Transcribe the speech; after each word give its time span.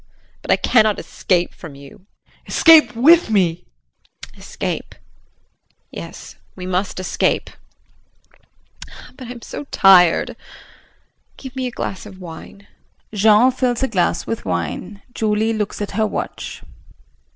But 0.41 0.49
I 0.49 0.55
cannot 0.55 0.99
escape 0.99 1.53
from 1.53 1.75
you. 1.75 2.07
JEAN. 2.25 2.35
Escape 2.47 2.95
with 2.95 3.29
me. 3.29 3.53
JULIE. 4.31 4.35
Escape? 4.37 4.95
Yes, 5.91 6.37
we 6.55 6.65
must 6.65 6.99
escape. 6.99 7.51
But 9.15 9.27
I'm 9.27 9.43
so 9.43 9.65
tired. 9.65 10.35
Give 11.37 11.55
me 11.55 11.67
a 11.67 11.77
glass 11.77 12.07
of 12.07 12.19
wine. 12.19 12.65
[Jean 13.13 13.51
fills 13.51 13.83
a 13.83 13.87
glass 13.87 14.25
with 14.25 14.43
wine, 14.43 15.03
Julie 15.13 15.53
looks 15.53 15.79
at 15.83 15.91
her 15.91 16.07
watch. 16.07 16.63